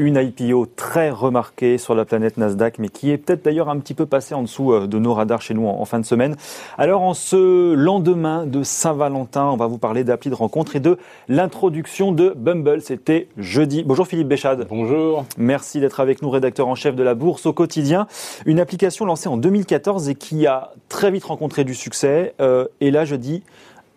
[0.00, 3.92] une IPO très remarquée sur la planète Nasdaq, mais qui est peut-être d'ailleurs un petit
[3.92, 6.36] peu passée en dessous euh, de nos radars chez nous en, fin de semaine.
[6.78, 10.96] Alors en ce lendemain de Saint-Valentin, on va vous parler d'appli de rencontre et de
[11.28, 12.80] l'introduction de Bumble.
[12.80, 13.84] C'était jeudi.
[13.84, 14.66] Bonjour Philippe Béchade.
[14.70, 15.26] Bonjour.
[15.36, 18.06] Merci d'être avec nous, rédacteur en chef de la Bourse au quotidien.
[18.46, 22.34] Une application lancée en 2014 et qui a très vite rencontré du succès.
[22.40, 23.42] Euh, et là, je dis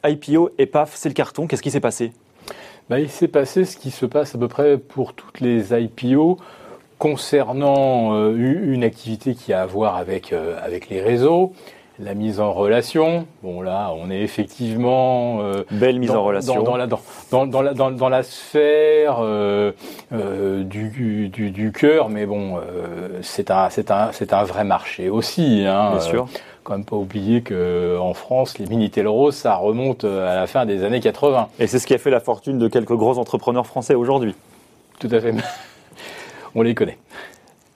[0.06, 1.48] IPO et paf, c'est le carton.
[1.48, 2.12] Qu'est-ce qui s'est passé?
[2.90, 6.38] Bah, il s'est passé ce qui se passe à peu près pour toutes les IPO
[6.98, 11.54] concernant euh, une activité qui a à voir avec, euh, avec les réseaux,
[12.00, 13.26] la mise en relation.
[13.42, 17.74] Bon là, on est effectivement euh, belle mise en relation dans, la, dans, dans, la,
[17.74, 19.22] dans, la sphère
[20.12, 22.60] du, du, du cœur, mais bon,
[23.22, 25.66] c'est un, un, un vrai marché aussi.
[25.66, 26.28] Hein, Bien sûr
[26.64, 30.84] quand même pas oublier qu'en France, les Minitel Rose, ça remonte à la fin des
[30.84, 31.50] années 80.
[31.60, 34.36] Et c'est ce qui a fait la fortune de quelques gros entrepreneurs français aujourd'hui.
[35.00, 35.34] Tout à fait.
[36.56, 36.98] On les connaît.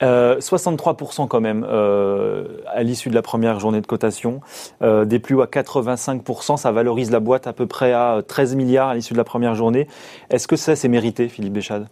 [0.00, 4.40] 63% euh, quand même euh, à l'issue de la première journée de cotation,
[4.82, 8.54] euh, des plus hauts à 85%, ça valorise la boîte à peu près à 13
[8.54, 9.88] milliards à l'issue de la première journée.
[10.30, 11.88] Est-ce que ça c'est mérité, Philippe Béchade?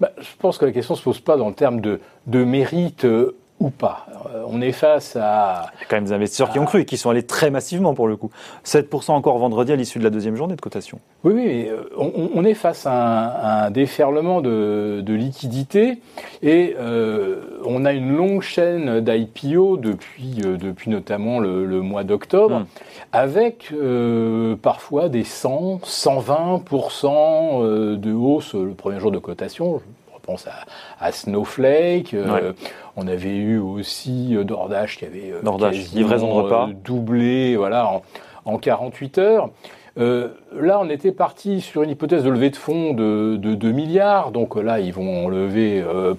[0.00, 2.42] Bah, Je pense que la question ne se pose pas dans le terme de, de
[2.42, 3.06] mérite
[3.60, 4.06] ou pas.
[4.34, 5.66] Euh, on est face à...
[5.76, 7.50] Il y a quand même des investisseurs qui ont cru et qui sont allés très
[7.50, 8.30] massivement pour le coup.
[8.64, 10.98] 7% encore vendredi à l'issue de la deuxième journée de cotation.
[11.22, 16.00] Oui, oui, euh, on, est face à un, déferlement de, liquidités
[16.42, 22.66] et euh, on a une longue chaîne d'IPO depuis, depuis notamment le, mois d'octobre, hum.
[23.12, 23.72] avec
[24.60, 29.80] parfois des 100, 120% de hausse le premier jour de cotation
[30.24, 30.46] pense
[30.98, 32.14] à, Snowflake.
[32.14, 32.52] Euh,
[32.96, 35.40] on avait eu aussi euh, Dordache qui avait euh,
[36.84, 38.02] doublé voilà, en,
[38.44, 39.50] en 48 heures.
[39.96, 43.70] Euh, là, on était parti sur une hypothèse de levée de fonds de, de 2
[43.70, 44.32] milliards.
[44.32, 46.14] Donc là, ils vont lever euh,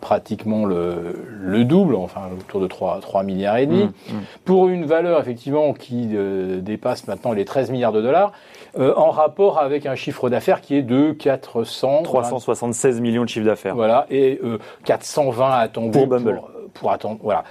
[0.00, 4.20] pratiquement le, le, double, enfin autour de 3, 3 milliards et demi, mmh, mmh.
[4.44, 8.32] pour une valeur effectivement qui euh, dépasse maintenant les 13 milliards de dollars,
[8.76, 12.02] en rapport avec un chiffre d'affaires qui est de 400...
[12.02, 13.76] 376 millions de chiffre d'affaires.
[13.76, 14.40] Voilà, et
[14.84, 16.42] 420 attendus pour Bumble.
[16.74, 17.44] Pour, attendre, voilà.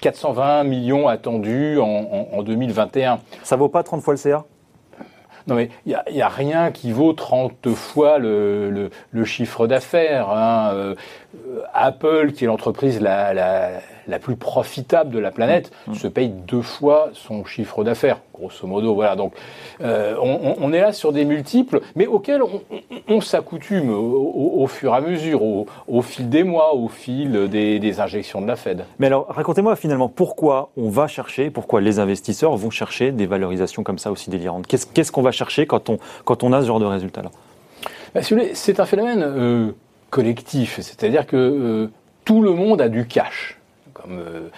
[0.00, 3.18] 420 millions attendus en, en, en 2021.
[3.42, 4.44] Ça vaut pas 30 fois le CA
[5.48, 9.66] non, mais il n'y a, a, rien qui vaut 30 fois le, le, le chiffre
[9.66, 10.28] d'affaires.
[10.28, 10.70] Hein.
[10.74, 10.94] Euh,
[11.72, 15.94] Apple, qui est l'entreprise la, la, la, plus profitable de la planète, mmh.
[15.94, 18.94] se paye deux fois son chiffre d'affaires, grosso modo.
[18.94, 19.34] Voilà, donc
[19.80, 22.62] euh, on, on, est là sur des multiples, mais auxquels on,
[23.08, 27.48] on s'accoutume au, au, fur et à mesure, au, au, fil des mois, au fil
[27.48, 28.84] des, des injections de la Fed.
[28.98, 33.82] Mais alors, racontez-moi finalement pourquoi on va chercher, pourquoi les investisseurs vont chercher des valorisations
[33.82, 34.66] comme ça aussi délirantes?
[34.66, 37.30] Qu'est-ce qu'on va chercher quand on, quand on a ce genre de résultat-là?
[38.14, 38.20] Bah,
[38.54, 39.72] C'est un phénomène euh,
[40.10, 41.90] collectif, c'est-à-dire que euh,
[42.24, 43.57] tout le monde a du cash.
[44.08, 44.48] Comme euh,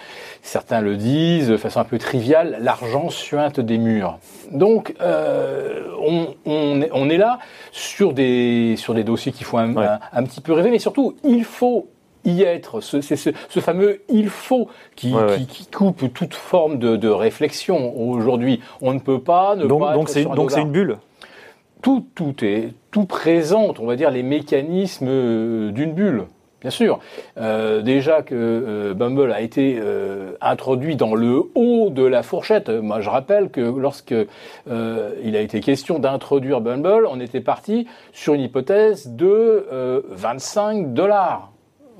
[0.41, 4.17] certains le disent de façon un peu triviale, l'argent suinte des murs.
[4.51, 7.39] Donc on, on, est, on, est, là
[7.71, 11.43] sur des, sur des dossiers qui font un, un, petit peu rêver, mais surtout il
[11.43, 11.87] faut
[12.23, 16.95] y être, c'est ce, ce, fameux il faut qui, qui, qui, coupe toute forme de,
[16.95, 17.97] de réflexion.
[17.99, 19.93] Aujourd'hui, on ne peut pas ne donc, pas.
[19.93, 20.97] Donc c'est donc c'est une bulle?
[21.81, 26.25] Tout tout est tout présente, on va dire les mécanismes euh, d'une bulle.
[26.61, 26.99] Bien sûr,
[27.37, 32.69] euh, déjà que euh, Bumble a été euh, introduit dans le haut de la fourchette.
[32.69, 38.33] Moi, je rappelle que lorsque il a été question d'introduire Bumble, on était parti sur
[38.35, 39.65] une hypothèse de
[40.11, 41.51] 25 dollars.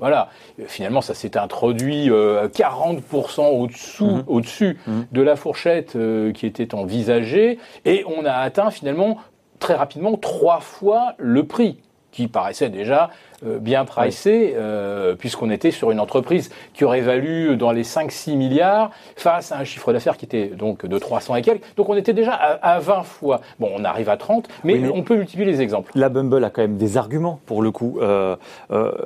[0.02, 0.30] Voilà.
[0.66, 4.24] Finalement, ça s'est introduit euh, 40% au-dessous, mmh.
[4.26, 5.00] au-dessus mmh.
[5.12, 9.18] de la fourchette euh, qui était envisagée, et on a atteint finalement
[9.60, 11.78] très rapidement trois fois le prix
[12.10, 13.10] qui paraissait déjà
[13.42, 18.90] bien pricé, euh, puisqu'on était sur une entreprise qui aurait valu dans les 5-6 milliards
[19.16, 21.62] face à un chiffre d'affaires qui était donc de 300 et quelques.
[21.76, 23.40] Donc on était déjà à, 20 fois.
[23.58, 25.92] Bon, on arrive à 30, mais, on peut multiplier les exemples.
[25.94, 27.98] La Bumble a quand même des arguments pour le coup.
[28.00, 28.36] Euh,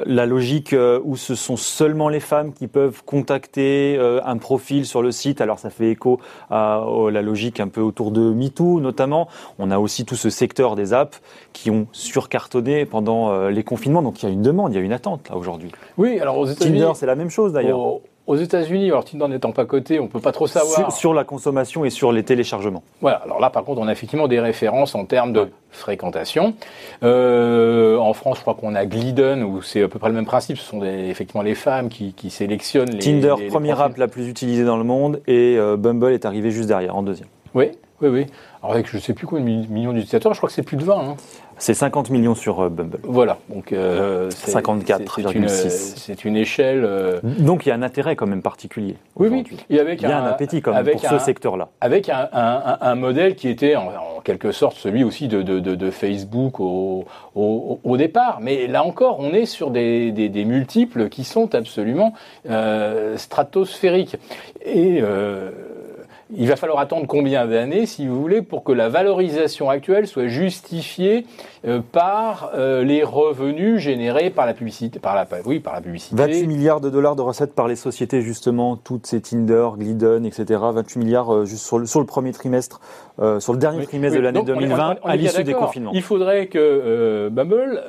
[0.04, 0.74] la logique
[1.04, 5.58] où ce sont seulement les femmes qui peuvent contacter un profil sur le site, alors
[5.58, 6.20] ça fait écho
[6.50, 9.28] à, la logique un peu autour de MeToo notamment.
[9.58, 11.20] On a aussi tout ce secteur des apps
[11.52, 14.02] qui ont surcartonné pendant les confinements.
[14.02, 15.70] Donc il y a une demande, il y a une attente là aujourd'hui.
[15.96, 16.80] Oui, alors aux États-Unis.
[16.80, 18.00] Tinder, c'est la même chose d'ailleurs.
[18.26, 20.90] Aux, États-Unis, alors Tinder n'étant pas coté, on peut pas trop savoir.
[20.90, 22.82] Sur, la consommation et sur les téléchargements.
[23.00, 26.54] Voilà, alors là par contre, on a effectivement des références en termes de fréquentation.
[27.04, 30.26] Euh, en France, je crois qu'on a Glidden, où c'est à peu près le même
[30.26, 30.58] principe.
[30.58, 32.98] Ce sont effectivement les femmes qui, sélectionnent les.
[32.98, 36.66] Tinder, première app la plus utilisée dans le monde, et euh, Bumble est arrivé juste
[36.66, 37.28] derrière, en deuxième.
[37.54, 37.70] Oui,
[38.02, 38.26] Oui, oui.
[38.60, 40.76] Alors avec je ne sais plus combien de millions d'utilisateurs, je crois que c'est plus
[40.76, 40.94] de 20.
[40.98, 41.16] Hein.
[41.58, 42.98] C'est 50 millions sur euh, Bumble.
[43.02, 45.94] Voilà, donc euh, 54,6.
[45.96, 46.84] C'est une, échelle.
[46.84, 48.96] Euh, donc il y a un intérêt quand même particulier.
[49.16, 49.44] Oui, oui.
[49.70, 51.68] Et avec il y a un, appétit quand même pour ce secteur-là.
[51.80, 53.90] Avec un, un, modèle qui était en,
[54.24, 57.04] quelque sorte celui aussi de, de, de, Facebook au,
[57.34, 58.38] au, au, départ.
[58.42, 62.12] Mais là encore, on est sur des, des, des multiples qui sont absolument
[62.50, 64.16] euh, stratosphériques.
[64.64, 65.50] Et euh,
[66.34, 70.26] il va falloir attendre combien d'années, si vous voulez, pour que la valorisation actuelle soit
[70.26, 71.24] justifiée
[71.66, 76.16] euh, par euh, les revenus générés par la publicité, par la, oui, par la publicité.
[76.16, 80.60] 28 milliards de dollars de recettes par les sociétés, justement, toutes ces Tinder, Glidden, etc.
[80.60, 82.80] 28 milliards euh, juste sur le, sur le premier trimestre,
[83.38, 85.92] sur le dernier trimestre de l'année 2020, à l'issue des confinements.
[85.94, 87.82] Il faudrait que Bumble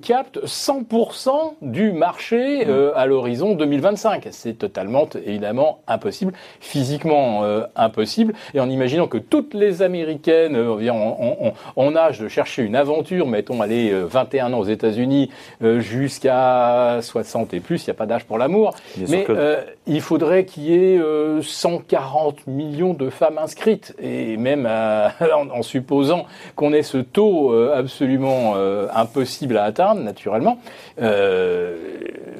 [0.00, 1.30] capte 100%
[1.62, 2.92] du marché mmh.
[2.94, 4.28] à l'horizon 2025.
[4.30, 7.42] C'est totalement, évidemment, impossible, physiquement
[7.78, 8.34] impossible.
[8.54, 13.60] Et en imaginant que toutes les Américaines en, en âge de chercher une aventure mettons,
[13.60, 15.30] aller 21 ans aux États-Unis
[15.62, 18.74] euh, jusqu'à 60 et plus, il n'y a pas d'âge pour l'amour.
[19.08, 21.00] Mais euh, il faudrait qu'il y ait
[21.40, 23.94] 140 euh, millions de femmes inscrites.
[24.00, 26.26] Et même en, supposant
[26.56, 28.54] qu'on ait ce taux absolument
[28.94, 30.58] impossible à atteindre, naturellement,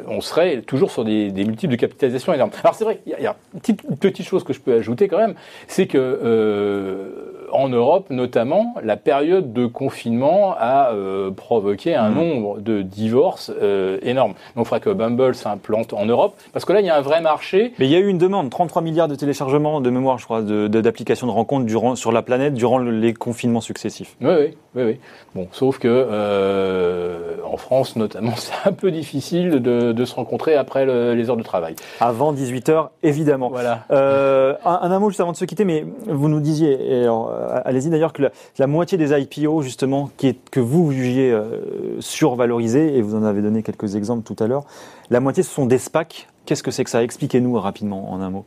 [0.09, 2.51] on serait toujours sur des, multiples de capitalisation énormes.
[2.63, 5.19] Alors c'est vrai, il y, a, une petite, petite, chose que je peux ajouter quand
[5.19, 5.35] même,
[5.67, 12.15] c'est que en Europe notamment, la période de confinement a euh, provoqué un mmh.
[12.15, 14.33] nombre de divorces euh, énorme.
[14.57, 17.01] Donc il faudrait que Bumble s'implante en Europe, parce que là, il y a un
[17.01, 17.73] vrai marché.
[17.79, 20.43] Mais il y a eu une demande, 33 milliards de téléchargements de mémoire, je crois,
[20.43, 24.17] d'applications de, de, rencontres durant, sur la planète durant les confinements successifs.
[24.21, 24.83] Oui, oui, oui.
[24.85, 25.01] oui.
[25.35, 30.55] Bon, sauf que euh, en France, notamment, c'est un peu difficile de, de se rencontrer
[30.55, 31.77] après les heures de travail.
[32.01, 33.49] Avant 18h, évidemment.
[33.49, 33.85] Voilà.
[33.91, 37.61] Un, un, mot juste avant de se quitter, mais vous nous disiez, et alors, euh,
[37.65, 38.23] allez-y d'ailleurs, que
[38.59, 43.63] la, moitié des IPO, justement, que vous jugiez euh, survalorisés, et vous en avez donné
[43.63, 44.65] quelques exemples tout à l'heure,
[45.11, 46.29] la moitié, ce sont des SPAC.
[46.47, 47.03] Qu'est-ce que c'est que ça?
[47.03, 48.45] Expliquez-nous rapidement en un mot.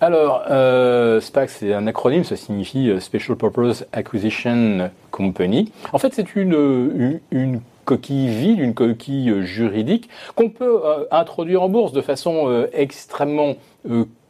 [0.00, 5.70] Alors, euh, SPAC, c'est un acronyme, ça signifie Special Purpose Acquisition Company.
[5.92, 11.92] En fait, c'est une, une, coquille vide, une coquille juridique qu'on peut introduire en bourse
[11.92, 13.54] de façon extrêmement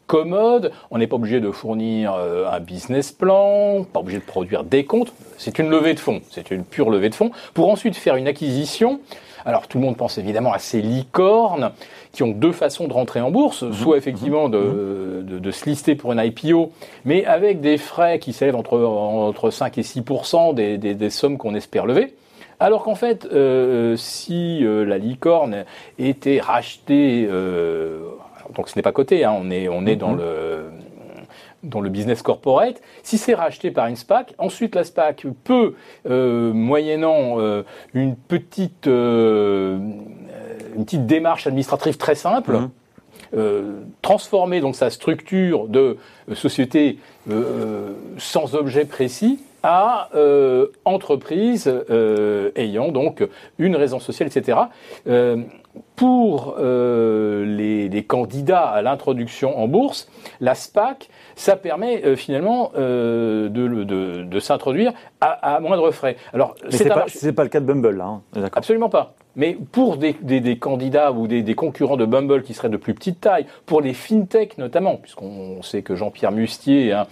[0.06, 4.64] commode, on n'est pas obligé de fournir euh, un business plan, pas obligé de produire
[4.64, 7.96] des comptes, c'est une levée de fonds, c'est une pure levée de fonds, pour ensuite
[7.96, 9.00] faire une acquisition.
[9.46, 11.72] Alors tout le monde pense évidemment à ces licornes
[12.12, 13.72] qui ont deux façons de rentrer en bourse, mhm.
[13.74, 15.26] soit effectivement de, mhm.
[15.26, 16.72] de, de, se lister pour une IPO,
[17.04, 20.02] mais avec des frais qui s'élèvent entre, entre 5 et 6
[20.54, 22.14] des, des, des sommes qu'on espère lever.
[22.60, 25.64] Alors qu'en fait, euh, si euh, la licorne
[25.98, 28.03] était rachetée euh,
[28.54, 30.18] donc ce n'est pas coté, hein, on est, on est dans mhm.
[30.18, 30.64] le
[31.64, 35.74] dans le business corporate, si c'est racheté par une SPAC, ensuite la SPAC peut,
[36.08, 37.62] euh, moyennant euh,
[37.94, 39.78] une petite euh,
[40.76, 42.58] une petite démarche administrative très simple,
[43.32, 43.84] mhm.
[44.02, 45.96] transformer donc sa structure de
[46.34, 46.98] société
[48.18, 50.10] sans objet précis à
[50.84, 51.72] entreprise
[52.56, 53.26] ayant donc
[53.58, 54.58] une raison sociale, etc
[55.96, 60.08] pour euh, les, les, candidats à l'introduction en bourse,
[60.40, 66.16] la SPAC, ça permet euh, finalement euh, de, de, de s'introduire à, à, moindre frais.
[66.32, 68.04] Alors, c'est pas, pas le cas de Bumble, là.
[68.04, 68.22] Hein.
[68.52, 69.14] Absolument pas.
[69.36, 72.94] Mais pour des, des, candidats ou des, des, concurrents de Bumble qui seraient de plus
[72.94, 77.06] petite taille, pour les fintech notamment, puisqu'on sait que Jean-Pierre Mustier, hein,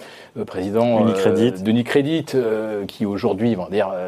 [0.46, 3.56] président d'Unicredit, euh, qui aujourd'hui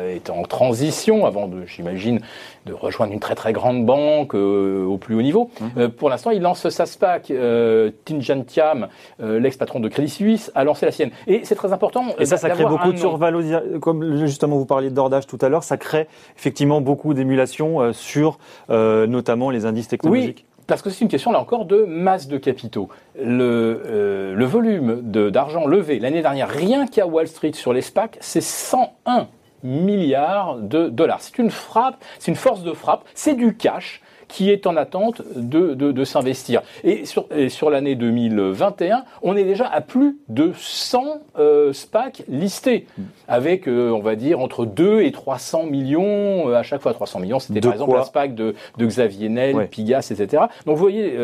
[0.05, 2.21] est en transition avant de, j'imagine,
[2.67, 5.51] de rejoindre une très très grande banque au plus haut niveau.
[5.61, 5.71] Mhm.
[5.77, 7.31] Euh, pour l'instant, il lance sa SPAC.
[7.31, 11.11] Euh, Tinjan Thiam, l'ex-patron de Crédit Suisse, a lancé la sienne.
[11.27, 12.05] Et c'est très important.
[12.19, 13.81] Et ça, ça crée beaucoup de survalorisation.
[13.81, 19.51] Comme justement vous parliez d'ordage tout à l'heure, ça crée effectivement beaucoup d'émulation sur notamment
[19.51, 20.45] les indices technologiques.
[20.47, 20.51] Oui.
[20.67, 22.89] Parce que c'est une question, là encore, de masse de capitaux.
[23.23, 28.41] Le, le volume d'argent levé l'année dernière, rien qu'à Wall Street sur les SPAC, c'est
[28.41, 29.29] 101
[29.65, 31.21] milliards de dollars.
[31.21, 35.23] C'est une frappe, c'est une force de frappe, c'est du cash qui est en attente
[35.37, 36.63] de, de, de s'investir.
[36.83, 42.87] Et sur, sur l'année 2021, on est déjà à plus de 100 euh, SPAC listés,
[43.29, 46.93] avec, euh, on va dire, entre 2 et 300 millions euh, à chaque fois.
[46.93, 50.45] 300 millions, c'était par exemple la SPAC de, de Xavier Nel, Pigas, etc.
[50.67, 51.17] Donc vous voyez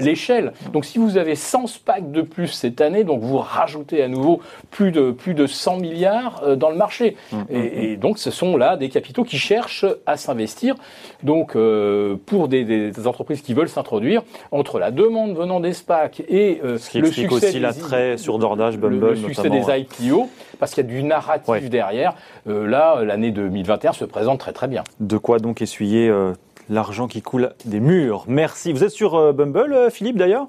[0.00, 0.52] l'échelle.
[0.72, 4.40] Donc si vous avez 100 SPAC de plus cette année, donc vous rajoutez à nouveau
[4.70, 7.16] plus de, plus de 100 milliards dans le marché.
[7.32, 7.70] Mmh, et, mmh.
[7.74, 10.74] et, donc ce sont là des capitaux qui cherchent à s'investir.
[11.22, 11.52] Donc
[12.14, 16.90] pour des, entreprises qui veulent s'introduire, entre la demande venant des SPAC et euh, Ce
[16.90, 20.88] qui le succès aussi l'attrait sur Dordage, Bumble, le, succès des IPO, parce qu'il y
[20.88, 22.14] a du narratif derrière.
[22.46, 24.84] là, l'année 2021 se présente très très bien.
[25.00, 26.12] De quoi donc essuyer
[26.68, 28.24] l'argent qui coule des murs.
[28.28, 28.72] Merci.
[28.72, 30.48] Vous êtes sur Bumble, Philippe, d'ailleurs?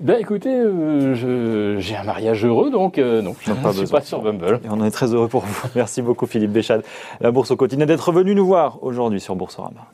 [0.00, 4.22] Ben écoutez, euh, j'ai un mariage heureux, donc euh, non, je ne suis pas sur
[4.22, 4.60] Bumble.
[4.64, 5.68] Et on en est très heureux pour vous.
[5.76, 6.82] Merci beaucoup Philippe Béchade.
[7.20, 9.86] La Bourse au quotidien d'être venu nous voir aujourd'hui sur Boursorama.